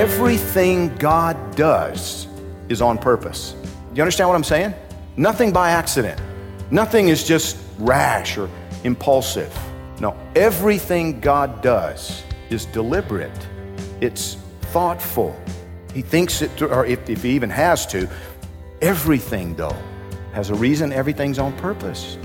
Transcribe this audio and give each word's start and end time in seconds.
Everything 0.00 0.96
God 0.96 1.36
does 1.56 2.26
is 2.70 2.80
on 2.80 2.96
purpose. 2.96 3.52
Do 3.52 3.96
you 3.96 4.02
understand 4.02 4.30
what 4.30 4.34
I'm 4.34 4.42
saying? 4.42 4.72
Nothing 5.18 5.52
by 5.52 5.72
accident. 5.72 6.18
Nothing 6.70 7.08
is 7.08 7.22
just 7.22 7.58
rash 7.78 8.38
or 8.38 8.48
impulsive. 8.82 9.54
No, 10.00 10.16
everything 10.34 11.20
God 11.20 11.60
does 11.60 12.22
is 12.48 12.64
deliberate. 12.64 13.46
It's 14.00 14.38
thoughtful. 14.72 15.38
He 15.92 16.00
thinks 16.00 16.40
it, 16.40 16.50
through, 16.52 16.68
or 16.68 16.86
if, 16.86 17.06
if 17.10 17.22
he 17.22 17.32
even 17.32 17.50
has 17.50 17.84
to. 17.88 18.08
Everything, 18.80 19.54
though, 19.54 19.76
has 20.32 20.48
a 20.48 20.54
reason. 20.54 20.94
Everything's 20.94 21.38
on 21.38 21.54
purpose. 21.58 22.16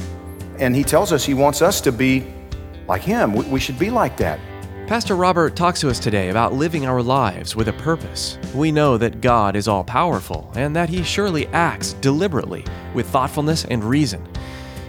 And 0.59 0.73
he 0.73 0.85
tells 0.85 1.11
us 1.11 1.25
he 1.25 1.33
wants 1.33 1.61
us 1.61 1.81
to 1.81 1.91
be 1.91 2.25
like 2.87 3.01
him. 3.01 3.33
We, 3.33 3.43
we 3.47 3.59
should 3.59 3.77
be 3.77 3.89
like 3.89 4.15
that. 4.15 4.39
Pastor 4.87 5.15
Robert 5.15 5.55
talks 5.55 5.79
to 5.81 5.89
us 5.89 5.97
today 5.97 6.29
about 6.29 6.53
living 6.53 6.85
our 6.85 7.01
lives 7.01 7.55
with 7.55 7.69
a 7.69 7.73
purpose. 7.73 8.37
We 8.53 8.71
know 8.71 8.99
that 8.99 9.19
God 9.19 9.55
is 9.55 9.67
all 9.67 9.83
powerful 9.83 10.51
and 10.55 10.75
that 10.75 10.89
He 10.89 11.01
surely 11.01 11.47
acts 11.47 11.93
deliberately 11.93 12.63
with 12.93 13.09
thoughtfulness 13.09 13.65
and 13.65 13.83
reason. 13.83 14.23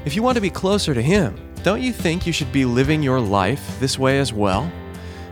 If 0.05 0.14
you 0.14 0.22
want 0.22 0.34
to 0.34 0.42
be 0.42 0.50
closer 0.50 0.92
to 0.92 1.00
Him, 1.00 1.34
don't 1.62 1.80
you 1.80 1.94
think 1.94 2.27
you 2.27 2.33
should 2.34 2.53
be 2.53 2.66
living 2.66 3.03
your 3.03 3.19
life 3.19 3.80
this 3.80 3.98
way 3.98 4.19
as 4.19 4.34
well? 4.34 4.70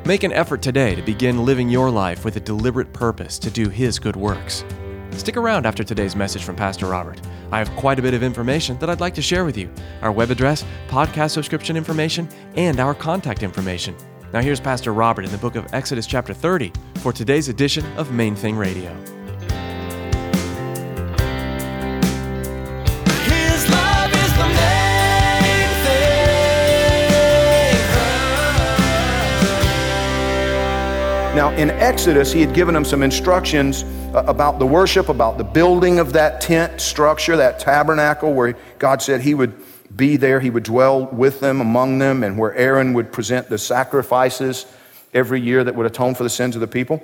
Make 0.06 0.22
an 0.22 0.32
effort 0.32 0.62
today 0.62 0.94
to 0.94 1.02
begin 1.02 1.44
living 1.44 1.68
your 1.68 1.90
life 1.90 2.24
with 2.24 2.36
a 2.36 2.40
deliberate 2.40 2.90
purpose 2.94 3.38
to 3.40 3.50
do 3.50 3.68
His 3.68 3.98
good 3.98 4.16
works. 4.16 4.64
Stick 5.10 5.36
around 5.36 5.66
after 5.66 5.84
today's 5.84 6.16
message 6.16 6.42
from 6.42 6.56
Pastor 6.56 6.86
Robert. 6.86 7.20
I 7.52 7.58
have 7.58 7.70
quite 7.76 7.98
a 7.98 8.02
bit 8.02 8.14
of 8.14 8.22
information 8.22 8.78
that 8.78 8.88
I'd 8.88 9.00
like 9.00 9.14
to 9.16 9.22
share 9.22 9.44
with 9.44 9.58
you 9.58 9.70
our 10.00 10.10
web 10.10 10.30
address, 10.30 10.64
podcast 10.88 11.32
subscription 11.32 11.76
information, 11.76 12.26
and 12.56 12.80
our 12.80 12.94
contact 12.94 13.42
information. 13.42 13.94
Now, 14.34 14.40
here's 14.40 14.58
Pastor 14.58 14.92
Robert 14.92 15.24
in 15.24 15.30
the 15.30 15.38
book 15.38 15.54
of 15.54 15.72
Exodus, 15.72 16.08
chapter 16.08 16.34
30, 16.34 16.72
for 16.96 17.12
today's 17.12 17.48
edition 17.48 17.86
of 17.96 18.10
Main 18.10 18.34
Thing 18.34 18.56
Radio. 18.56 18.92
His 23.30 23.70
love 23.70 24.12
is 24.12 24.32
the 24.32 24.48
main 24.48 25.68
thing. 25.84 26.56
Now, 31.36 31.52
in 31.56 31.70
Exodus, 31.70 32.32
he 32.32 32.40
had 32.40 32.52
given 32.52 32.74
them 32.74 32.84
some 32.84 33.04
instructions 33.04 33.84
uh, 33.84 34.24
about 34.26 34.58
the 34.58 34.66
worship, 34.66 35.10
about 35.10 35.38
the 35.38 35.44
building 35.44 36.00
of 36.00 36.12
that 36.14 36.40
tent 36.40 36.80
structure, 36.80 37.36
that 37.36 37.60
tabernacle, 37.60 38.34
where 38.34 38.56
God 38.80 39.00
said 39.00 39.20
he 39.20 39.34
would 39.34 39.63
be 39.96 40.16
there, 40.16 40.40
he 40.40 40.50
would 40.50 40.64
dwell 40.64 41.06
with 41.06 41.40
them, 41.40 41.60
among 41.60 41.98
them, 41.98 42.22
and 42.22 42.38
where 42.38 42.54
Aaron 42.54 42.94
would 42.94 43.12
present 43.12 43.48
the 43.48 43.58
sacrifices 43.58 44.66
every 45.12 45.40
year 45.40 45.62
that 45.62 45.74
would 45.74 45.86
atone 45.86 46.14
for 46.14 46.22
the 46.22 46.30
sins 46.30 46.56
of 46.56 46.60
the 46.60 46.66
people. 46.66 47.02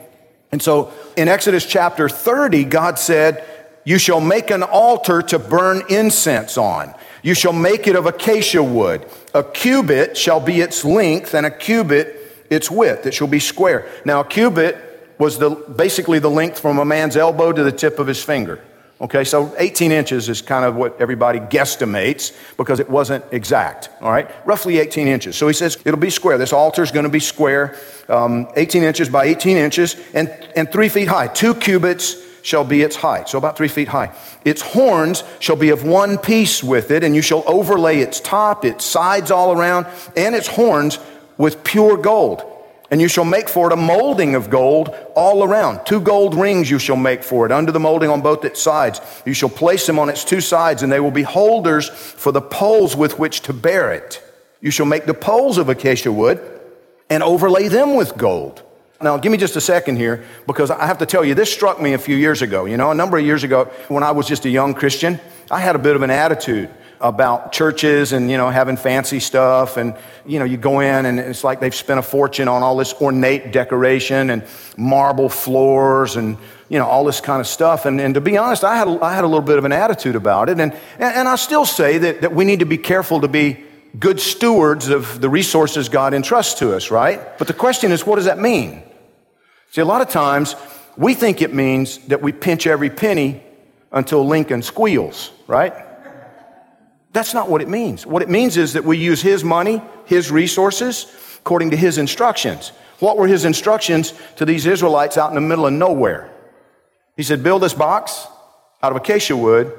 And 0.52 0.60
so 0.60 0.92
in 1.16 1.28
Exodus 1.28 1.64
chapter 1.64 2.08
30, 2.08 2.64
God 2.64 2.98
said, 2.98 3.44
You 3.84 3.98
shall 3.98 4.20
make 4.20 4.50
an 4.50 4.62
altar 4.62 5.22
to 5.22 5.38
burn 5.38 5.82
incense 5.88 6.58
on. 6.58 6.94
You 7.22 7.34
shall 7.34 7.52
make 7.52 7.86
it 7.86 7.96
of 7.96 8.06
acacia 8.06 8.62
wood. 8.62 9.06
A 9.34 9.44
cubit 9.44 10.16
shall 10.16 10.40
be 10.40 10.60
its 10.60 10.84
length, 10.84 11.34
and 11.34 11.46
a 11.46 11.50
cubit 11.50 12.16
its 12.50 12.70
width. 12.70 13.06
It 13.06 13.14
shall 13.14 13.28
be 13.28 13.38
square. 13.38 13.86
Now, 14.04 14.20
a 14.20 14.24
cubit 14.24 14.76
was 15.18 15.38
the, 15.38 15.50
basically 15.50 16.18
the 16.18 16.30
length 16.30 16.58
from 16.58 16.78
a 16.78 16.84
man's 16.84 17.16
elbow 17.16 17.52
to 17.52 17.62
the 17.62 17.72
tip 17.72 17.98
of 17.98 18.06
his 18.06 18.22
finger. 18.22 18.60
Okay, 19.00 19.24
so 19.24 19.54
18 19.56 19.92
inches 19.92 20.28
is 20.28 20.42
kind 20.42 20.62
of 20.62 20.76
what 20.76 21.00
everybody 21.00 21.38
guesstimates 21.38 22.36
because 22.58 22.80
it 22.80 22.90
wasn't 22.90 23.24
exact. 23.32 23.88
All 24.02 24.10
right, 24.10 24.30
roughly 24.46 24.78
18 24.78 25.08
inches. 25.08 25.36
So 25.36 25.46
he 25.48 25.54
says 25.54 25.78
it'll 25.86 25.98
be 25.98 26.10
square. 26.10 26.36
This 26.36 26.52
altar 26.52 26.82
is 26.82 26.90
going 26.90 27.04
to 27.04 27.10
be 27.10 27.20
square, 27.20 27.78
um, 28.10 28.48
18 28.56 28.82
inches 28.82 29.08
by 29.08 29.24
18 29.24 29.56
inches, 29.56 29.96
and, 30.12 30.28
and 30.54 30.70
three 30.70 30.90
feet 30.90 31.08
high. 31.08 31.28
Two 31.28 31.54
cubits 31.54 32.16
shall 32.42 32.64
be 32.64 32.82
its 32.82 32.96
height, 32.96 33.30
so 33.30 33.38
about 33.38 33.56
three 33.56 33.68
feet 33.68 33.88
high. 33.88 34.14
Its 34.44 34.60
horns 34.60 35.24
shall 35.38 35.56
be 35.56 35.70
of 35.70 35.82
one 35.82 36.18
piece 36.18 36.62
with 36.62 36.90
it, 36.90 37.02
and 37.02 37.14
you 37.14 37.22
shall 37.22 37.42
overlay 37.46 38.00
its 38.00 38.20
top, 38.20 38.66
its 38.66 38.84
sides 38.84 39.30
all 39.30 39.58
around, 39.58 39.86
and 40.14 40.34
its 40.34 40.46
horns 40.46 40.98
with 41.38 41.64
pure 41.64 41.96
gold. 41.96 42.49
And 42.90 43.00
you 43.00 43.06
shall 43.06 43.24
make 43.24 43.48
for 43.48 43.68
it 43.68 43.72
a 43.72 43.76
molding 43.76 44.34
of 44.34 44.50
gold 44.50 44.94
all 45.14 45.44
around. 45.44 45.84
Two 45.84 46.00
gold 46.00 46.34
rings 46.34 46.68
you 46.68 46.80
shall 46.80 46.96
make 46.96 47.22
for 47.22 47.46
it, 47.46 47.52
under 47.52 47.70
the 47.70 47.78
molding 47.78 48.10
on 48.10 48.20
both 48.20 48.44
its 48.44 48.60
sides. 48.60 49.00
You 49.24 49.32
shall 49.32 49.48
place 49.48 49.86
them 49.86 49.98
on 49.98 50.08
its 50.08 50.24
two 50.24 50.40
sides, 50.40 50.82
and 50.82 50.90
they 50.90 50.98
will 50.98 51.12
be 51.12 51.22
holders 51.22 51.88
for 51.88 52.32
the 52.32 52.40
poles 52.40 52.96
with 52.96 53.18
which 53.18 53.42
to 53.42 53.52
bear 53.52 53.92
it. 53.92 54.22
You 54.60 54.72
shall 54.72 54.86
make 54.86 55.06
the 55.06 55.14
poles 55.14 55.56
of 55.56 55.68
acacia 55.68 56.10
wood 56.10 56.40
and 57.08 57.22
overlay 57.22 57.68
them 57.68 57.94
with 57.94 58.16
gold. 58.16 58.62
Now, 59.00 59.16
give 59.16 59.32
me 59.32 59.38
just 59.38 59.56
a 59.56 59.60
second 59.60 59.96
here, 59.96 60.24
because 60.46 60.70
I 60.70 60.86
have 60.86 60.98
to 60.98 61.06
tell 61.06 61.24
you, 61.24 61.34
this 61.34 61.50
struck 61.50 61.80
me 61.80 61.94
a 61.94 61.98
few 61.98 62.16
years 62.16 62.42
ago. 62.42 62.66
You 62.66 62.76
know, 62.76 62.90
a 62.90 62.94
number 62.94 63.16
of 63.16 63.24
years 63.24 63.44
ago, 63.44 63.64
when 63.88 64.02
I 64.02 64.10
was 64.10 64.26
just 64.26 64.44
a 64.44 64.50
young 64.50 64.74
Christian, 64.74 65.18
I 65.50 65.60
had 65.60 65.74
a 65.74 65.78
bit 65.78 65.96
of 65.96 66.02
an 66.02 66.10
attitude 66.10 66.68
about 67.00 67.50
churches 67.52 68.12
and 68.12 68.30
you 68.30 68.36
know 68.36 68.50
having 68.50 68.76
fancy 68.76 69.20
stuff. 69.20 69.76
And 69.76 69.94
you 70.26 70.38
know 70.38 70.44
you 70.44 70.56
go 70.56 70.80
in 70.80 71.06
and 71.06 71.18
it's 71.18 71.42
like 71.42 71.60
they've 71.60 71.74
spent 71.74 71.98
a 71.98 72.02
fortune 72.02 72.48
on 72.48 72.62
all 72.62 72.76
this 72.76 72.92
ornate 72.94 73.52
decoration 73.52 74.30
and 74.30 74.44
marble 74.76 75.28
floors 75.28 76.16
and 76.16 76.36
you 76.68 76.78
know 76.78 76.86
all 76.86 77.04
this 77.04 77.20
kind 77.20 77.40
of 77.40 77.46
stuff. 77.46 77.86
And, 77.86 78.00
and 78.00 78.14
to 78.14 78.20
be 78.20 78.36
honest 78.36 78.64
I 78.64 78.76
had, 78.76 78.88
a, 78.88 79.02
I 79.02 79.14
had 79.14 79.24
a 79.24 79.26
little 79.26 79.44
bit 79.44 79.58
of 79.58 79.64
an 79.64 79.72
attitude 79.72 80.14
about 80.14 80.48
it. 80.48 80.60
And, 80.60 80.76
and, 80.98 81.28
i 81.28 81.36
still 81.36 81.64
say 81.64 81.98
that, 81.98 82.20
that 82.20 82.34
we 82.34 82.44
need 82.44 82.58
to 82.58 82.66
be 82.66 82.78
careful 82.78 83.20
to 83.22 83.28
be 83.28 83.64
good 83.98 84.20
stewards 84.20 84.88
of 84.88 85.20
the 85.20 85.28
resources 85.28 85.88
god 85.88 86.12
entrusts 86.12 86.58
to 86.60 86.74
us 86.74 86.90
right? 86.90 87.38
But 87.38 87.46
the 87.48 87.54
question 87.54 87.92
is 87.92 88.06
what 88.06 88.16
does 88.16 88.26
that 88.26 88.38
mean? 88.38 88.82
See 89.70 89.80
a 89.80 89.86
lot 89.86 90.02
of 90.02 90.10
times 90.10 90.54
we 90.96 91.14
think 91.14 91.40
it 91.40 91.54
means 91.54 91.98
that 92.08 92.20
we 92.20 92.32
pinch 92.32 92.66
every 92.66 92.90
penny 92.90 93.42
until 93.90 94.26
lincoln 94.26 94.60
squeals 94.60 95.30
right 95.46 95.72
that's 97.12 97.34
not 97.34 97.48
what 97.48 97.60
it 97.60 97.68
means. 97.68 98.06
What 98.06 98.22
it 98.22 98.28
means 98.28 98.56
is 98.56 98.74
that 98.74 98.84
we 98.84 98.96
use 98.96 99.20
His 99.20 99.42
money, 99.42 99.82
His 100.06 100.30
resources, 100.30 101.06
according 101.38 101.70
to 101.70 101.76
His 101.76 101.98
instructions. 101.98 102.72
What 103.00 103.16
were 103.16 103.26
His 103.26 103.44
instructions 103.44 104.12
to 104.36 104.44
these 104.44 104.66
Israelites 104.66 105.18
out 105.18 105.30
in 105.30 105.34
the 105.34 105.40
middle 105.40 105.66
of 105.66 105.72
nowhere? 105.72 106.30
He 107.16 107.22
said, 107.22 107.42
Build 107.42 107.62
this 107.62 107.74
box 107.74 108.26
out 108.82 108.92
of 108.92 108.96
acacia 108.96 109.36
wood 109.36 109.72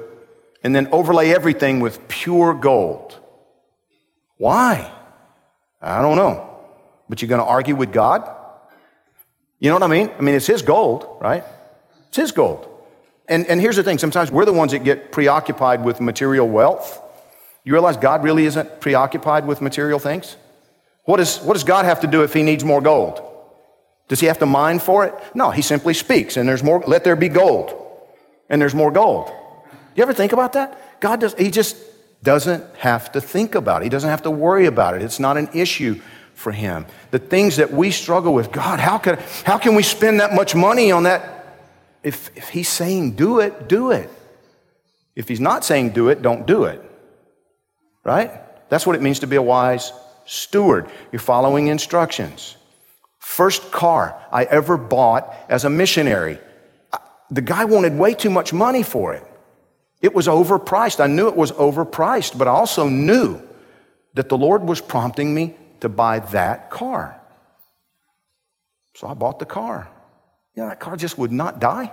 and 0.62 0.74
then 0.74 0.88
overlay 0.92 1.30
everything 1.30 1.80
with 1.80 2.06
pure 2.08 2.54
gold. 2.54 3.18
Why? 4.36 4.90
I 5.80 6.02
don't 6.02 6.16
know. 6.16 6.48
But 7.08 7.20
you're 7.20 7.28
going 7.28 7.40
to 7.40 7.46
argue 7.46 7.74
with 7.74 7.92
God? 7.92 8.28
You 9.58 9.70
know 9.70 9.76
what 9.76 9.82
I 9.82 9.88
mean? 9.88 10.10
I 10.18 10.22
mean, 10.22 10.34
it's 10.34 10.46
His 10.46 10.62
gold, 10.62 11.18
right? 11.20 11.44
It's 12.08 12.16
His 12.16 12.32
gold. 12.32 12.68
And, 13.28 13.46
and 13.46 13.60
here's 13.60 13.76
the 13.76 13.82
thing 13.82 13.98
sometimes 13.98 14.30
we're 14.30 14.44
the 14.44 14.52
ones 14.52 14.72
that 14.72 14.84
get 14.84 15.12
preoccupied 15.12 15.84
with 15.84 16.00
material 16.00 16.48
wealth. 16.48 17.01
You 17.64 17.72
realize 17.72 17.96
God 17.96 18.24
really 18.24 18.44
isn't 18.46 18.80
preoccupied 18.80 19.46
with 19.46 19.60
material 19.60 19.98
things? 19.98 20.36
What, 21.04 21.20
is, 21.20 21.38
what 21.38 21.54
does 21.54 21.64
God 21.64 21.84
have 21.84 22.00
to 22.00 22.06
do 22.06 22.22
if 22.22 22.32
he 22.32 22.42
needs 22.42 22.64
more 22.64 22.80
gold? 22.80 23.20
Does 24.08 24.20
he 24.20 24.26
have 24.26 24.38
to 24.40 24.46
mine 24.46 24.78
for 24.78 25.04
it? 25.06 25.14
No, 25.34 25.50
he 25.50 25.62
simply 25.62 25.94
speaks 25.94 26.36
and 26.36 26.48
there's 26.48 26.62
more, 26.62 26.82
let 26.86 27.04
there 27.04 27.16
be 27.16 27.28
gold. 27.28 27.78
And 28.48 28.60
there's 28.60 28.74
more 28.74 28.90
gold. 28.90 29.32
You 29.94 30.02
ever 30.02 30.12
think 30.12 30.32
about 30.32 30.52
that? 30.54 31.00
God 31.00 31.20
does, 31.20 31.34
he 31.34 31.50
just 31.50 31.76
doesn't 32.22 32.64
have 32.76 33.12
to 33.12 33.20
think 33.20 33.54
about 33.54 33.82
it. 33.82 33.84
He 33.84 33.88
doesn't 33.88 34.10
have 34.10 34.22
to 34.22 34.30
worry 34.30 34.66
about 34.66 34.94
it. 34.94 35.02
It's 35.02 35.18
not 35.18 35.36
an 35.36 35.48
issue 35.54 36.00
for 36.34 36.52
him. 36.52 36.86
The 37.10 37.18
things 37.18 37.56
that 37.56 37.72
we 37.72 37.90
struggle 37.90 38.34
with, 38.34 38.52
God, 38.52 38.80
how 38.80 38.98
can, 38.98 39.18
how 39.44 39.58
can 39.58 39.74
we 39.74 39.82
spend 39.82 40.20
that 40.20 40.34
much 40.34 40.54
money 40.54 40.92
on 40.92 41.04
that? 41.04 41.58
If, 42.02 42.30
if 42.36 42.48
he's 42.48 42.68
saying 42.68 43.12
do 43.12 43.40
it, 43.40 43.68
do 43.68 43.92
it. 43.92 44.10
If 45.14 45.28
he's 45.28 45.40
not 45.40 45.64
saying 45.64 45.90
do 45.90 46.08
it, 46.08 46.22
don't 46.22 46.46
do 46.46 46.64
it. 46.64 46.82
Right? 48.04 48.30
That's 48.68 48.86
what 48.86 48.96
it 48.96 49.02
means 49.02 49.20
to 49.20 49.26
be 49.26 49.36
a 49.36 49.42
wise 49.42 49.92
steward. 50.24 50.88
You're 51.12 51.20
following 51.20 51.68
instructions. 51.68 52.56
First 53.18 53.70
car 53.70 54.20
I 54.32 54.44
ever 54.44 54.76
bought 54.76 55.34
as 55.48 55.64
a 55.64 55.70
missionary. 55.70 56.38
The 57.30 57.42
guy 57.42 57.64
wanted 57.64 57.96
way 57.96 58.14
too 58.14 58.30
much 58.30 58.52
money 58.52 58.82
for 58.82 59.14
it. 59.14 59.24
It 60.00 60.12
was 60.14 60.26
overpriced. 60.26 60.98
I 60.98 61.06
knew 61.06 61.28
it 61.28 61.36
was 61.36 61.52
overpriced, 61.52 62.36
but 62.36 62.48
I 62.48 62.50
also 62.50 62.88
knew 62.88 63.40
that 64.14 64.28
the 64.28 64.36
Lord 64.36 64.62
was 64.62 64.80
prompting 64.80 65.32
me 65.32 65.54
to 65.80 65.88
buy 65.88 66.18
that 66.18 66.70
car. 66.70 67.20
So 68.94 69.06
I 69.06 69.14
bought 69.14 69.38
the 69.38 69.46
car. 69.46 69.88
You 70.54 70.62
know, 70.62 70.68
that 70.68 70.80
car 70.80 70.96
just 70.96 71.16
would 71.18 71.32
not 71.32 71.60
die. 71.60 71.92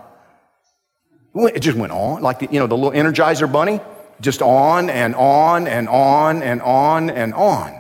It 1.36 1.60
just 1.60 1.78
went 1.78 1.94
on, 1.94 2.22
like 2.22 2.40
the, 2.40 2.50
you 2.52 2.60
know, 2.60 2.68
the 2.68 2.76
little 2.76 2.92
Energizer 2.92 3.50
bunny, 3.50 3.80
just 4.22 4.42
on 4.42 4.90
and 4.90 5.16
on 5.16 5.68
and 5.68 5.88
on 5.90 6.44
and 6.44 6.62
on 6.62 7.10
and 7.10 7.34
on. 7.34 7.80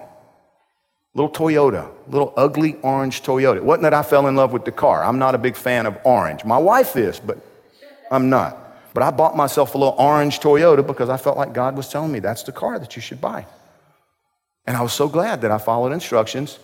Little 1.14 1.32
Toyota, 1.32 1.92
little 2.08 2.34
ugly 2.38 2.78
orange 2.82 3.24
Toyota. 3.24 3.58
It 3.58 3.64
wasn't 3.64 3.84
that 3.84 3.94
I 3.94 4.04
fell 4.04 4.28
in 4.28 4.36
love 4.36 4.54
with 4.54 4.64
the 4.64 4.72
car. 4.72 5.04
I'm 5.04 5.20
not 5.20 5.36
a 5.36 5.38
big 5.38 5.56
fan 5.56 5.86
of 5.86 5.98
orange. 6.04 6.46
My 6.46 6.58
wife 6.58 6.96
is, 6.96 7.20
but 7.20 7.40
I'm 8.12 8.30
not. 8.30 8.58
But 8.94 9.04
I 9.04 9.12
bought 9.12 9.36
myself 9.36 9.76
a 9.76 9.78
little 9.78 9.96
orange 9.98 10.40
Toyota 10.40 10.86
because 10.86 11.10
I 11.10 11.18
felt 11.18 11.38
like 11.38 11.54
God 11.54 11.76
was 11.76 11.90
telling 11.90 12.12
me 12.12 12.20
that's 12.20 12.44
the 12.44 12.52
car 12.52 12.80
that 12.80 12.96
you 12.96 13.02
should 13.02 13.20
buy. 13.20 13.46
And 14.66 14.78
I 14.78 14.82
was 14.82 14.94
so 14.94 15.08
glad 15.08 15.42
that 15.42 15.52
I 15.52 15.58
followed 15.58 15.92
instructions 15.92 16.60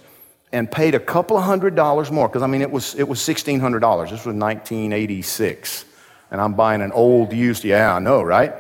and 0.52 0.72
paid 0.72 0.96
a 0.96 1.00
couple 1.00 1.38
of 1.38 1.44
hundred 1.44 1.76
dollars 1.76 2.12
more 2.12 2.28
because 2.28 2.44
I 2.44 2.48
mean 2.48 2.62
it 2.62 2.72
was 2.72 2.96
it 2.96 3.08
was 3.08 3.22
sixteen 3.22 3.60
hundred 3.60 3.80
dollars. 3.80 4.12
This 4.12 4.26
was 4.26 4.36
1986, 4.36 5.86
and 6.32 6.40
I'm 6.40 6.54
buying 6.54 6.82
an 6.82 6.92
old 6.92 7.34
used. 7.34 7.64
Yeah, 7.64 7.96
I 7.96 8.00
know, 8.00 8.22
right? 8.22 8.54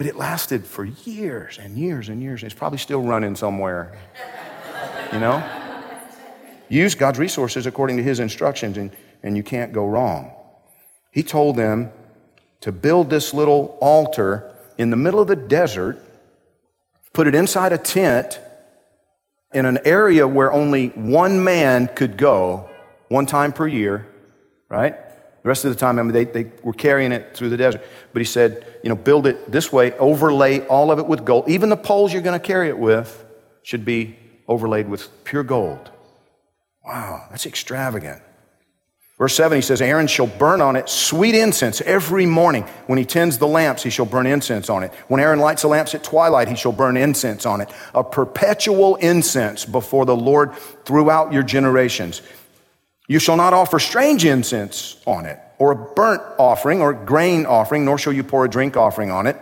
But 0.00 0.06
it 0.06 0.16
lasted 0.16 0.64
for 0.64 0.86
years 0.86 1.58
and 1.60 1.76
years 1.76 2.08
and 2.08 2.22
years. 2.22 2.42
It's 2.42 2.54
probably 2.54 2.78
still 2.78 3.02
running 3.02 3.36
somewhere. 3.36 3.98
You 5.12 5.20
know, 5.20 5.46
use 6.70 6.94
God's 6.94 7.18
resources 7.18 7.66
according 7.66 7.98
to 7.98 8.02
His 8.02 8.18
instructions, 8.18 8.78
and, 8.78 8.92
and 9.22 9.36
you 9.36 9.42
can't 9.42 9.74
go 9.74 9.86
wrong. 9.86 10.32
He 11.10 11.22
told 11.22 11.56
them 11.56 11.92
to 12.62 12.72
build 12.72 13.10
this 13.10 13.34
little 13.34 13.76
altar 13.82 14.50
in 14.78 14.88
the 14.88 14.96
middle 14.96 15.20
of 15.20 15.28
the 15.28 15.36
desert, 15.36 16.02
put 17.12 17.26
it 17.26 17.34
inside 17.34 17.74
a 17.74 17.76
tent 17.76 18.40
in 19.52 19.66
an 19.66 19.80
area 19.84 20.26
where 20.26 20.50
only 20.50 20.88
one 20.88 21.44
man 21.44 21.90
could 21.94 22.16
go 22.16 22.70
one 23.08 23.26
time 23.26 23.52
per 23.52 23.68
year, 23.68 24.06
right? 24.70 24.96
The 25.42 25.48
rest 25.48 25.64
of 25.64 25.72
the 25.72 25.78
time, 25.78 25.98
I 25.98 26.02
mean, 26.02 26.12
they, 26.12 26.24
they 26.24 26.52
were 26.62 26.72
carrying 26.72 27.12
it 27.12 27.34
through 27.34 27.48
the 27.48 27.56
desert. 27.56 27.82
But 28.12 28.20
he 28.20 28.26
said, 28.26 28.66
you 28.82 28.90
know, 28.90 28.96
build 28.96 29.26
it 29.26 29.50
this 29.50 29.72
way, 29.72 29.92
overlay 29.92 30.66
all 30.66 30.90
of 30.90 30.98
it 30.98 31.06
with 31.06 31.24
gold. 31.24 31.48
Even 31.48 31.70
the 31.70 31.76
poles 31.76 32.12
you're 32.12 32.22
going 32.22 32.38
to 32.38 32.46
carry 32.46 32.68
it 32.68 32.78
with 32.78 33.24
should 33.62 33.84
be 33.84 34.18
overlaid 34.46 34.88
with 34.88 35.24
pure 35.24 35.42
gold. 35.42 35.90
Wow, 36.84 37.26
that's 37.30 37.46
extravagant. 37.46 38.22
Verse 39.20 39.36
7, 39.36 39.56
he 39.56 39.60
says, 39.60 39.82
Aaron 39.82 40.06
shall 40.06 40.26
burn 40.26 40.62
on 40.62 40.76
it 40.76 40.88
sweet 40.88 41.34
incense 41.34 41.82
every 41.82 42.24
morning. 42.24 42.62
When 42.86 42.98
he 42.98 43.04
tends 43.04 43.36
the 43.36 43.46
lamps, 43.46 43.82
he 43.82 43.90
shall 43.90 44.06
burn 44.06 44.26
incense 44.26 44.70
on 44.70 44.82
it. 44.82 44.94
When 45.08 45.20
Aaron 45.20 45.40
lights 45.40 45.60
the 45.60 45.68
lamps 45.68 45.94
at 45.94 46.02
twilight, 46.02 46.48
he 46.48 46.56
shall 46.56 46.72
burn 46.72 46.96
incense 46.96 47.44
on 47.44 47.60
it. 47.60 47.68
A 47.94 48.02
perpetual 48.02 48.96
incense 48.96 49.66
before 49.66 50.06
the 50.06 50.16
Lord 50.16 50.54
throughout 50.86 51.34
your 51.34 51.42
generations. 51.42 52.22
You 53.10 53.18
shall 53.18 53.36
not 53.36 53.52
offer 53.52 53.80
strange 53.80 54.24
incense 54.24 54.96
on 55.04 55.26
it, 55.26 55.36
or 55.58 55.72
a 55.72 55.74
burnt 55.74 56.22
offering, 56.38 56.80
or 56.80 56.92
grain 56.92 57.44
offering, 57.44 57.84
nor 57.84 57.98
shall 57.98 58.12
you 58.12 58.22
pour 58.22 58.44
a 58.44 58.48
drink 58.48 58.76
offering 58.76 59.10
on 59.10 59.26
it. 59.26 59.36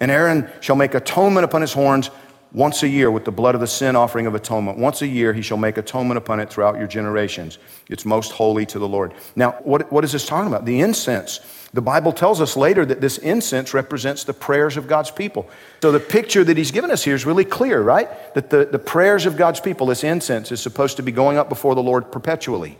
And 0.00 0.10
Aaron 0.10 0.50
shall 0.58 0.74
make 0.74 0.94
atonement 0.94 1.44
upon 1.44 1.60
his 1.60 1.72
horns 1.72 2.10
once 2.52 2.82
a 2.82 2.88
year 2.88 3.10
with 3.10 3.24
the 3.24 3.30
blood 3.30 3.54
of 3.54 3.60
the 3.60 3.66
sin 3.66 3.94
offering 3.94 4.26
of 4.26 4.34
atonement. 4.34 4.78
Once 4.78 5.02
a 5.02 5.06
year 5.06 5.32
he 5.32 5.42
shall 5.42 5.56
make 5.56 5.76
atonement 5.76 6.18
upon 6.18 6.40
it 6.40 6.50
throughout 6.50 6.76
your 6.76 6.88
generations. 6.88 7.58
It's 7.88 8.04
most 8.04 8.32
holy 8.32 8.66
to 8.66 8.78
the 8.78 8.88
Lord. 8.88 9.14
Now, 9.36 9.52
what, 9.62 9.90
what 9.92 10.04
is 10.04 10.12
this 10.12 10.26
talking 10.26 10.48
about? 10.48 10.64
The 10.64 10.80
incense. 10.80 11.40
The 11.72 11.80
Bible 11.80 12.12
tells 12.12 12.40
us 12.40 12.56
later 12.56 12.84
that 12.84 13.00
this 13.00 13.18
incense 13.18 13.72
represents 13.72 14.24
the 14.24 14.32
prayers 14.32 14.76
of 14.76 14.88
God's 14.88 15.12
people. 15.12 15.48
So 15.82 15.92
the 15.92 16.00
picture 16.00 16.42
that 16.42 16.56
he's 16.56 16.72
given 16.72 16.90
us 16.90 17.04
here 17.04 17.14
is 17.14 17.24
really 17.24 17.44
clear, 17.44 17.80
right? 17.80 18.08
That 18.34 18.50
the, 18.50 18.64
the 18.64 18.78
prayers 18.78 19.24
of 19.24 19.36
God's 19.36 19.60
people, 19.60 19.86
this 19.86 20.02
incense, 20.02 20.50
is 20.50 20.60
supposed 20.60 20.96
to 20.96 21.04
be 21.04 21.12
going 21.12 21.38
up 21.38 21.48
before 21.48 21.76
the 21.76 21.82
Lord 21.82 22.10
perpetually, 22.10 22.76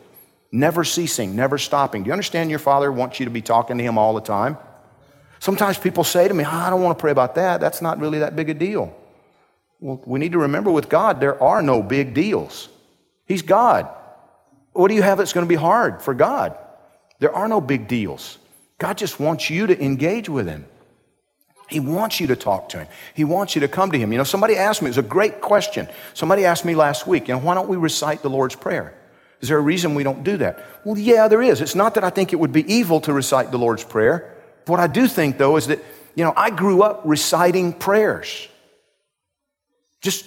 never 0.51 0.83
ceasing, 0.83 1.37
never 1.37 1.57
stopping. 1.57 2.03
Do 2.03 2.09
you 2.09 2.13
understand 2.13 2.51
your 2.51 2.59
Father 2.59 2.91
wants 2.91 3.21
you 3.21 3.27
to 3.27 3.31
be 3.31 3.43
talking 3.43 3.79
to 3.79 3.85
him 3.85 3.97
all 3.97 4.15
the 4.15 4.21
time? 4.21 4.59
Sometimes 5.39 5.79
people 5.79 6.03
say 6.03 6.27
to 6.27 6.35
me, 6.35 6.45
oh, 6.45 6.51
I 6.51 6.69
don't 6.69 6.83
want 6.83 6.99
to 6.99 7.01
pray 7.01 7.13
about 7.13 7.37
that. 7.37 7.61
That's 7.61 7.81
not 7.81 8.01
really 8.01 8.19
that 8.19 8.35
big 8.35 8.51
a 8.51 8.55
deal. 8.55 8.95
Well, 9.81 10.03
we 10.05 10.19
need 10.19 10.33
to 10.33 10.39
remember 10.39 10.71
with 10.71 10.89
God, 10.89 11.21
there 11.21 11.43
are 11.43 11.63
no 11.63 11.83
big 11.83 12.15
deals. 12.15 12.69
He's 13.27 13.43
God. 13.43 13.89
What 14.73 14.89
do 14.89 14.95
you 14.95 15.03
have 15.03 15.19
that's 15.19 15.33
going 15.33 15.47
to 15.47 15.49
be 15.49 15.57
hard 15.57 16.03
for 16.03 16.15
God? 16.15 16.57
There 17.19 17.35
are 17.35 17.49
no 17.49 17.61
big 17.61 17.89
deals. 17.89 18.39
God 18.79 18.99
just 18.99 19.19
wants 19.19 19.51
you 19.51 19.67
to 19.67 19.83
engage 19.83 20.29
with 20.29 20.47
Him. 20.47 20.67
He 21.69 21.81
wants 21.81 22.19
you 22.19 22.27
to 22.29 22.37
talk 22.37 22.71
to 22.71 22.79
Him. 22.79 22.89
He 23.15 23.25
wants 23.25 23.55
you 23.55 23.61
to 23.61 23.69
come 23.69 23.91
to 23.93 23.99
Him. 23.99 24.13
You 24.13 24.19
know, 24.19 24.25
somebody 24.25 24.57
asked 24.57 24.83
me, 24.83 24.89
it's 24.89 24.99
a 24.99 25.03
great 25.03 25.41
question. 25.41 25.89
Somebody 26.15 26.45
asked 26.45 26.65
me 26.65 26.75
last 26.75 27.07
week, 27.07 27.29
you 27.29 27.35
know, 27.35 27.41
why 27.41 27.55
don't 27.55 27.69
we 27.69 27.77
recite 27.77 28.23
the 28.23 28.31
Lord's 28.31 28.57
Prayer? 28.57 28.95
Is 29.41 29.49
there 29.49 29.59
a 29.59 29.63
reason 29.63 29.95
we 29.95 30.03
don't 30.03 30.25
do 30.25 30.37
that? 30.39 30.65
Well, 30.85 30.99
yeah, 30.99 31.29
there 31.29 31.43
is. 31.43 31.61
It's 31.61 31.75
not 31.75 31.95
that 31.95 32.05
I 32.05 32.11
think 32.11 32.33
it 32.33 32.37
would 32.37 32.53
be 32.53 32.71
evil 32.73 33.01
to 33.03 33.13
recite 33.13 33.51
the 33.51 33.59
Lord's 33.59 33.85
Prayer. 33.85 34.37
What 34.67 34.81
I 34.81 34.87
do 34.87 35.07
think, 35.07 35.39
though, 35.39 35.57
is 35.57 35.69
that, 35.69 35.79
you 36.15 36.25
know, 36.25 36.35
I 36.37 36.51
grew 36.51 36.83
up 36.83 37.03
reciting 37.05 37.73
prayers. 37.73 38.49
Just 40.01 40.25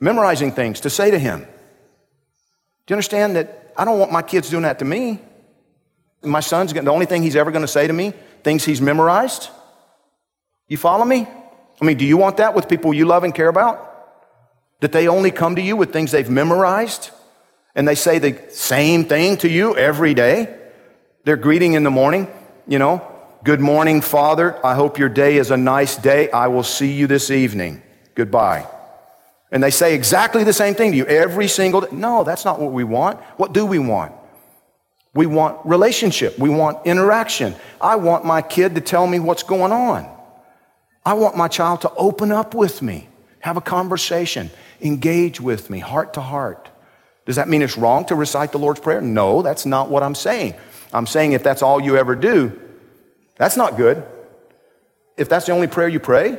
memorizing 0.00 0.52
things 0.52 0.80
to 0.80 0.90
say 0.90 1.10
to 1.10 1.18
him. 1.18 1.40
Do 1.40 2.92
you 2.92 2.96
understand 2.96 3.36
that 3.36 3.72
I 3.76 3.84
don't 3.84 3.98
want 3.98 4.10
my 4.10 4.22
kids 4.22 4.50
doing 4.50 4.64
that 4.64 4.80
to 4.80 4.84
me? 4.84 5.20
My 6.22 6.40
son's 6.40 6.72
the 6.72 6.90
only 6.90 7.06
thing 7.06 7.22
he's 7.22 7.36
ever 7.36 7.50
going 7.50 7.62
to 7.62 7.68
say 7.68 7.86
to 7.86 7.92
me, 7.92 8.12
things 8.42 8.64
he's 8.64 8.80
memorized. 8.80 9.48
You 10.68 10.76
follow 10.76 11.04
me? 11.04 11.28
I 11.80 11.84
mean, 11.84 11.96
do 11.96 12.04
you 12.04 12.16
want 12.16 12.36
that 12.36 12.54
with 12.54 12.68
people 12.68 12.94
you 12.94 13.04
love 13.04 13.24
and 13.24 13.34
care 13.34 13.48
about? 13.48 13.88
That 14.80 14.92
they 14.92 15.08
only 15.08 15.30
come 15.30 15.56
to 15.56 15.62
you 15.62 15.76
with 15.76 15.92
things 15.92 16.10
they've 16.10 16.28
memorized 16.28 17.10
and 17.74 17.86
they 17.86 17.94
say 17.94 18.18
the 18.18 18.38
same 18.50 19.04
thing 19.04 19.36
to 19.38 19.48
you 19.48 19.76
every 19.76 20.14
day? 20.14 20.58
Their 21.24 21.36
greeting 21.36 21.74
in 21.74 21.84
the 21.84 21.90
morning, 21.90 22.28
you 22.66 22.78
know, 22.78 23.06
good 23.44 23.60
morning, 23.60 24.00
Father. 24.00 24.64
I 24.66 24.74
hope 24.74 24.98
your 24.98 25.08
day 25.08 25.36
is 25.36 25.50
a 25.50 25.56
nice 25.56 25.96
day. 25.96 26.30
I 26.30 26.48
will 26.48 26.64
see 26.64 26.92
you 26.92 27.06
this 27.06 27.30
evening. 27.30 27.82
Goodbye. 28.14 28.66
And 29.52 29.62
they 29.62 29.70
say 29.70 29.94
exactly 29.94 30.44
the 30.44 30.52
same 30.52 30.74
thing 30.74 30.92
to 30.92 30.96
you 30.96 31.06
every 31.06 31.46
single 31.46 31.82
day. 31.82 31.88
No, 31.92 32.24
that's 32.24 32.44
not 32.44 32.58
what 32.58 32.72
we 32.72 32.84
want. 32.84 33.20
What 33.36 33.52
do 33.52 33.66
we 33.66 33.78
want? 33.78 34.12
We 35.14 35.26
want 35.26 35.64
relationship. 35.66 36.38
We 36.38 36.48
want 36.48 36.86
interaction. 36.86 37.54
I 37.78 37.96
want 37.96 38.24
my 38.24 38.40
kid 38.40 38.74
to 38.76 38.80
tell 38.80 39.06
me 39.06 39.20
what's 39.20 39.42
going 39.42 39.70
on. 39.70 40.10
I 41.04 41.12
want 41.14 41.36
my 41.36 41.48
child 41.48 41.82
to 41.82 41.92
open 41.94 42.32
up 42.32 42.54
with 42.54 42.80
me, 42.80 43.08
have 43.40 43.58
a 43.58 43.60
conversation, 43.60 44.50
engage 44.80 45.40
with 45.40 45.68
me, 45.68 45.80
heart 45.80 46.14
to 46.14 46.22
heart. 46.22 46.70
Does 47.26 47.36
that 47.36 47.48
mean 47.48 47.60
it's 47.60 47.76
wrong 47.76 48.06
to 48.06 48.14
recite 48.14 48.52
the 48.52 48.58
Lord's 48.58 48.80
Prayer? 48.80 49.02
No, 49.02 49.42
that's 49.42 49.66
not 49.66 49.90
what 49.90 50.02
I'm 50.02 50.14
saying. 50.14 50.54
I'm 50.94 51.06
saying 51.06 51.32
if 51.32 51.42
that's 51.42 51.60
all 51.60 51.80
you 51.80 51.96
ever 51.96 52.16
do, 52.16 52.58
that's 53.36 53.56
not 53.56 53.76
good. 53.76 54.02
If 55.16 55.28
that's 55.28 55.46
the 55.46 55.52
only 55.52 55.66
prayer 55.66 55.88
you 55.88 56.00
pray, 56.00 56.38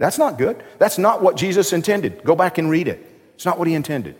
that's 0.00 0.16
not 0.16 0.38
good. 0.38 0.64
That's 0.78 0.96
not 0.96 1.20
what 1.22 1.36
Jesus 1.36 1.74
intended. 1.74 2.24
Go 2.24 2.34
back 2.34 2.56
and 2.56 2.70
read 2.70 2.88
it. 2.88 3.06
It's 3.34 3.44
not 3.44 3.58
what 3.58 3.68
he 3.68 3.74
intended. 3.74 4.16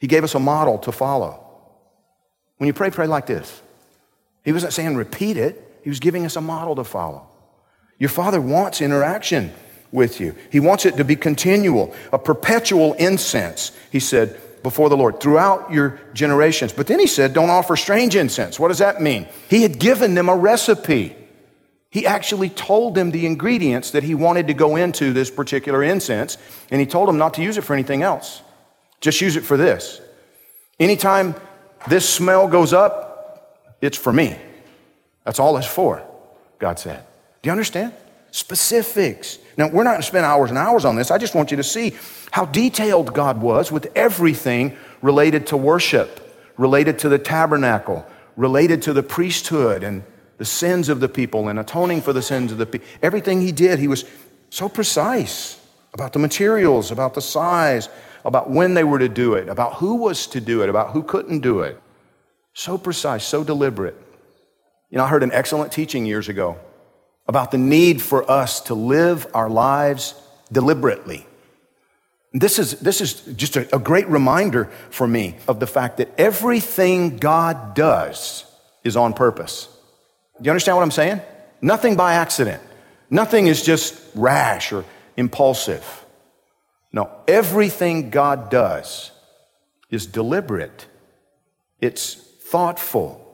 He 0.00 0.06
gave 0.06 0.24
us 0.24 0.34
a 0.34 0.40
model 0.40 0.78
to 0.78 0.92
follow. 0.92 1.46
When 2.56 2.66
you 2.66 2.72
pray, 2.72 2.90
pray 2.90 3.06
like 3.06 3.26
this. 3.26 3.60
He 4.44 4.52
wasn't 4.52 4.72
saying 4.72 4.96
repeat 4.96 5.36
it, 5.36 5.80
he 5.84 5.90
was 5.90 6.00
giving 6.00 6.24
us 6.24 6.36
a 6.36 6.40
model 6.40 6.74
to 6.76 6.84
follow. 6.84 7.28
Your 7.98 8.08
Father 8.08 8.40
wants 8.40 8.80
interaction 8.80 9.52
with 9.92 10.20
you, 10.20 10.34
He 10.50 10.58
wants 10.58 10.86
it 10.86 10.96
to 10.96 11.04
be 11.04 11.16
continual, 11.16 11.94
a 12.14 12.18
perpetual 12.18 12.94
incense, 12.94 13.72
He 13.92 14.00
said, 14.00 14.40
before 14.62 14.88
the 14.88 14.96
Lord 14.96 15.20
throughout 15.20 15.70
your 15.70 16.00
generations. 16.14 16.72
But 16.72 16.86
then 16.86 16.98
He 16.98 17.06
said, 17.06 17.34
don't 17.34 17.50
offer 17.50 17.76
strange 17.76 18.16
incense. 18.16 18.58
What 18.58 18.68
does 18.68 18.78
that 18.78 19.02
mean? 19.02 19.28
He 19.50 19.62
had 19.62 19.78
given 19.78 20.14
them 20.14 20.30
a 20.30 20.36
recipe. 20.36 21.14
He 21.90 22.06
actually 22.06 22.48
told 22.48 22.94
them 22.94 23.10
the 23.10 23.26
ingredients 23.26 23.90
that 23.90 24.04
he 24.04 24.14
wanted 24.14 24.46
to 24.46 24.54
go 24.54 24.76
into 24.76 25.12
this 25.12 25.28
particular 25.28 25.82
incense, 25.82 26.38
and 26.70 26.80
he 26.80 26.86
told 26.86 27.08
them 27.08 27.18
not 27.18 27.34
to 27.34 27.42
use 27.42 27.58
it 27.58 27.62
for 27.62 27.74
anything 27.74 28.02
else. 28.02 28.42
Just 29.00 29.20
use 29.20 29.34
it 29.34 29.42
for 29.42 29.56
this. 29.56 30.00
Anytime 30.78 31.34
this 31.88 32.08
smell 32.08 32.46
goes 32.46 32.72
up, 32.72 33.76
it's 33.80 33.96
for 33.96 34.12
me. 34.12 34.36
That's 35.24 35.40
all 35.40 35.56
it's 35.56 35.66
for, 35.66 36.02
God 36.58 36.78
said. 36.78 37.04
Do 37.42 37.48
you 37.48 37.52
understand? 37.52 37.92
Specifics. 38.30 39.38
Now, 39.56 39.68
we're 39.68 39.82
not 39.82 39.90
going 39.90 40.02
to 40.02 40.06
spend 40.06 40.24
hours 40.24 40.50
and 40.50 40.58
hours 40.58 40.84
on 40.84 40.94
this. 40.94 41.10
I 41.10 41.18
just 41.18 41.34
want 41.34 41.50
you 41.50 41.56
to 41.56 41.64
see 41.64 41.94
how 42.30 42.44
detailed 42.44 43.12
God 43.12 43.40
was 43.40 43.72
with 43.72 43.90
everything 43.96 44.76
related 45.02 45.48
to 45.48 45.56
worship, 45.56 46.38
related 46.56 47.00
to 47.00 47.08
the 47.08 47.18
tabernacle, 47.18 48.06
related 48.36 48.82
to 48.82 48.92
the 48.92 49.02
priesthood 49.02 49.82
and 49.82 50.04
the 50.40 50.46
sins 50.46 50.88
of 50.88 51.00
the 51.00 51.08
people 51.08 51.48
and 51.48 51.58
atoning 51.58 52.00
for 52.00 52.14
the 52.14 52.22
sins 52.22 52.50
of 52.50 52.56
the 52.56 52.64
people. 52.64 52.88
Everything 53.02 53.42
he 53.42 53.52
did, 53.52 53.78
he 53.78 53.88
was 53.88 54.06
so 54.48 54.70
precise 54.70 55.60
about 55.92 56.14
the 56.14 56.18
materials, 56.18 56.90
about 56.90 57.12
the 57.12 57.20
size, 57.20 57.90
about 58.24 58.48
when 58.48 58.72
they 58.72 58.82
were 58.82 58.98
to 58.98 59.08
do 59.10 59.34
it, 59.34 59.50
about 59.50 59.74
who 59.74 59.96
was 59.96 60.26
to 60.28 60.40
do 60.40 60.62
it, 60.62 60.70
about 60.70 60.92
who 60.92 61.02
couldn't 61.02 61.40
do 61.40 61.60
it. 61.60 61.78
So 62.54 62.78
precise, 62.78 63.22
so 63.22 63.44
deliberate. 63.44 63.94
You 64.88 64.96
know, 64.96 65.04
I 65.04 65.08
heard 65.08 65.22
an 65.22 65.30
excellent 65.30 65.72
teaching 65.72 66.06
years 66.06 66.30
ago 66.30 66.58
about 67.26 67.50
the 67.50 67.58
need 67.58 68.00
for 68.00 68.28
us 68.30 68.62
to 68.62 68.74
live 68.74 69.26
our 69.34 69.50
lives 69.50 70.14
deliberately. 70.50 71.26
This 72.32 72.58
is, 72.58 72.80
this 72.80 73.02
is 73.02 73.12
just 73.36 73.56
a, 73.56 73.76
a 73.76 73.78
great 73.78 74.08
reminder 74.08 74.70
for 74.88 75.06
me 75.06 75.36
of 75.46 75.60
the 75.60 75.66
fact 75.66 75.98
that 75.98 76.08
everything 76.16 77.18
God 77.18 77.74
does 77.74 78.46
is 78.84 78.96
on 78.96 79.12
purpose. 79.12 79.76
Do 80.40 80.46
you 80.46 80.50
understand 80.50 80.76
what 80.76 80.82
I'm 80.82 80.90
saying? 80.90 81.20
Nothing 81.60 81.96
by 81.96 82.14
accident. 82.14 82.62
Nothing 83.10 83.46
is 83.46 83.62
just 83.62 84.00
rash 84.14 84.72
or 84.72 84.84
impulsive. 85.16 86.06
No, 86.92 87.10
everything 87.28 88.10
God 88.10 88.50
does 88.50 89.10
is 89.90 90.06
deliberate, 90.06 90.86
it's 91.80 92.14
thoughtful. 92.14 93.26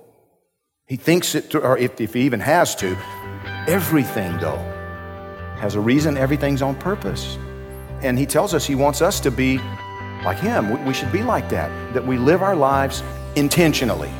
He 0.87 0.97
thinks 0.97 1.35
it, 1.35 1.51
through, 1.51 1.63
or 1.63 1.77
if, 1.77 2.01
if 2.01 2.15
he 2.15 2.23
even 2.23 2.41
has 2.41 2.75
to, 2.77 2.97
everything, 3.67 4.39
though, 4.39 4.57
has 5.59 5.75
a 5.75 5.81
reason, 5.81 6.17
everything's 6.17 6.63
on 6.63 6.77
purpose. 6.77 7.37
And 8.03 8.19
he 8.19 8.25
tells 8.25 8.55
us 8.55 8.65
he 8.65 8.75
wants 8.75 9.03
us 9.03 9.19
to 9.21 9.31
be 9.31 9.59
like 10.25 10.39
him. 10.39 10.85
We 10.85 10.95
should 10.95 11.11
be 11.11 11.23
like 11.23 11.49
that, 11.49 11.95
that 11.95 12.07
we 12.07 12.19
live 12.19 12.43
our 12.43 12.55
lives 12.55 13.03
intentionally. 13.35 14.13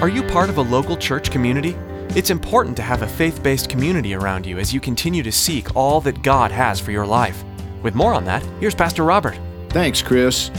Are 0.00 0.08
you 0.08 0.22
part 0.22 0.48
of 0.48 0.58
a 0.58 0.62
local 0.62 0.96
church 0.96 1.32
community? 1.32 1.76
It's 2.10 2.30
important 2.30 2.76
to 2.76 2.82
have 2.84 3.02
a 3.02 3.06
faith 3.08 3.42
based 3.42 3.68
community 3.68 4.14
around 4.14 4.46
you 4.46 4.60
as 4.60 4.72
you 4.72 4.78
continue 4.78 5.24
to 5.24 5.32
seek 5.32 5.74
all 5.74 6.00
that 6.02 6.22
God 6.22 6.52
has 6.52 6.78
for 6.78 6.92
your 6.92 7.04
life. 7.04 7.42
With 7.82 7.96
more 7.96 8.14
on 8.14 8.24
that, 8.26 8.44
here's 8.60 8.76
Pastor 8.76 9.02
Robert. 9.02 9.36
Thanks, 9.70 10.00
Chris. 10.00 10.52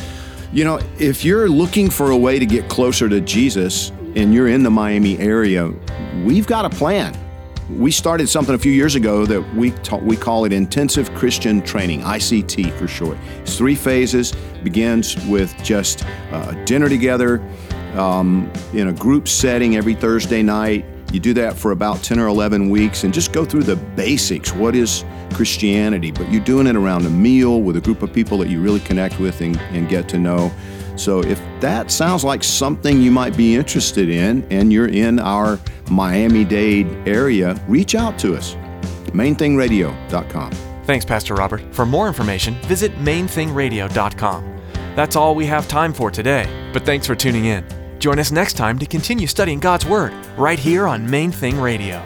You 0.51 0.65
know, 0.65 0.81
if 0.99 1.23
you're 1.23 1.47
looking 1.47 1.89
for 1.89 2.11
a 2.11 2.17
way 2.17 2.37
to 2.37 2.45
get 2.45 2.67
closer 2.67 3.07
to 3.07 3.21
Jesus 3.21 3.91
and 4.17 4.33
you're 4.33 4.49
in 4.49 4.61
the 4.61 4.69
Miami 4.69 5.17
area, 5.19 5.71
we've 6.25 6.45
got 6.45 6.65
a 6.65 6.69
plan. 6.69 7.17
We 7.69 7.91
started 7.91 8.27
something 8.27 8.55
a 8.55 8.59
few 8.59 8.73
years 8.73 8.95
ago 8.95 9.25
that 9.25 9.41
we 9.55 9.71
ta- 9.71 9.99
we 9.99 10.17
call 10.17 10.43
it 10.43 10.51
Intensive 10.51 11.13
Christian 11.15 11.61
Training, 11.61 12.01
ICT 12.01 12.77
for 12.77 12.89
short. 12.89 13.17
It's 13.37 13.57
three 13.57 13.75
phases. 13.75 14.33
Begins 14.63 15.15
with 15.27 15.55
just 15.63 16.03
uh, 16.33 16.51
dinner 16.65 16.89
together 16.89 17.41
um, 17.99 18.51
in 18.73 18.87
a 18.87 18.93
group 18.93 19.27
setting 19.27 19.75
every 19.75 19.93
Thursday 19.93 20.41
night. 20.41 20.85
You 21.11 21.19
do 21.19 21.33
that 21.33 21.57
for 21.57 21.71
about 21.71 22.03
10 22.03 22.19
or 22.19 22.27
11 22.27 22.69
weeks 22.69 23.03
and 23.03 23.13
just 23.13 23.33
go 23.33 23.43
through 23.43 23.63
the 23.63 23.75
basics. 23.75 24.53
What 24.53 24.75
is 24.75 25.03
Christianity? 25.33 26.11
But 26.11 26.31
you're 26.31 26.43
doing 26.43 26.67
it 26.67 26.75
around 26.75 27.05
a 27.05 27.09
meal 27.09 27.61
with 27.61 27.77
a 27.77 27.81
group 27.81 28.03
of 28.03 28.13
people 28.13 28.37
that 28.39 28.47
you 28.47 28.61
really 28.61 28.79
connect 28.79 29.19
with 29.19 29.41
and, 29.41 29.57
and 29.71 29.89
get 29.89 30.07
to 30.09 30.19
know. 30.19 30.51
So 30.95 31.23
if 31.23 31.41
that 31.61 31.89
sounds 31.91 32.23
like 32.23 32.43
something 32.43 33.01
you 33.01 33.09
might 33.09 33.35
be 33.35 33.55
interested 33.55 34.09
in 34.09 34.45
and 34.51 34.71
you're 34.71 34.89
in 34.89 35.19
our 35.19 35.59
Miami 35.89 36.45
Dade 36.45 36.87
area, 37.07 37.59
reach 37.67 37.95
out 37.95 38.19
to 38.19 38.35
us. 38.35 38.55
MainThingRadio.com. 39.11 40.51
Thanks, 40.83 41.05
Pastor 41.05 41.35
Robert. 41.35 41.61
For 41.73 41.85
more 41.85 42.07
information, 42.07 42.55
visit 42.63 42.91
mainthingradio.com. 42.97 44.57
That's 44.95 45.15
all 45.15 45.35
we 45.35 45.45
have 45.45 45.67
time 45.67 45.93
for 45.93 46.11
today, 46.11 46.69
but 46.73 46.83
thanks 46.83 47.07
for 47.07 47.15
tuning 47.15 47.45
in. 47.45 47.78
Join 47.99 48.17
us 48.17 48.31
next 48.31 48.53
time 48.53 48.79
to 48.79 48.85
continue 48.85 49.27
studying 49.27 49.59
God's 49.59 49.85
Word 49.85 50.13
right 50.37 50.57
here 50.57 50.87
on 50.87 51.09
Main 51.09 51.31
Thing 51.31 51.59
Radio. 51.59 52.01